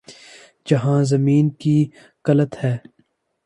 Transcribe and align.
جہاں 0.69 1.03
زمین 1.03 1.49
کی 1.49 1.77
قلت 2.23 2.63
ہے۔ 2.63 2.77